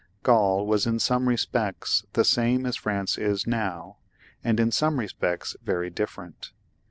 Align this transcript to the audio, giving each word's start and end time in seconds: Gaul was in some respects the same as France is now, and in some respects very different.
Gaul 0.23 0.65
was 0.65 0.87
in 0.87 0.97
some 0.97 1.29
respects 1.29 2.07
the 2.13 2.25
same 2.25 2.65
as 2.65 2.75
France 2.75 3.19
is 3.19 3.45
now, 3.45 3.97
and 4.43 4.59
in 4.59 4.71
some 4.71 4.97
respects 4.97 5.55
very 5.61 5.91
different. 5.91 6.53